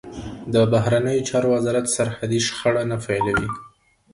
[0.53, 3.49] د بهرنیو چارو وزارت سرحدي شخړه نه پیلوي.